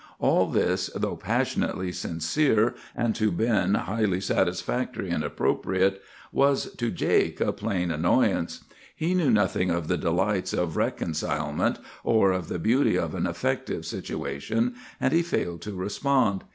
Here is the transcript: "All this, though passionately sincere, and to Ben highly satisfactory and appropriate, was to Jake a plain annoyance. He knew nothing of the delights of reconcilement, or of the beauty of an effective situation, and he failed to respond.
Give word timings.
"All 0.17 0.47
this, 0.47 0.89
though 0.95 1.15
passionately 1.15 1.91
sincere, 1.91 2.73
and 2.95 3.13
to 3.13 3.31
Ben 3.31 3.75
highly 3.75 4.19
satisfactory 4.19 5.11
and 5.11 5.23
appropriate, 5.23 6.01
was 6.31 6.73
to 6.77 6.89
Jake 6.89 7.39
a 7.39 7.51
plain 7.51 7.91
annoyance. 7.91 8.63
He 8.95 9.13
knew 9.13 9.29
nothing 9.29 9.69
of 9.69 9.87
the 9.87 9.99
delights 9.99 10.53
of 10.53 10.75
reconcilement, 10.75 11.77
or 12.03 12.31
of 12.31 12.47
the 12.47 12.57
beauty 12.57 12.97
of 12.97 13.13
an 13.13 13.27
effective 13.27 13.85
situation, 13.85 14.73
and 14.99 15.13
he 15.13 15.21
failed 15.21 15.61
to 15.61 15.75
respond. 15.75 16.45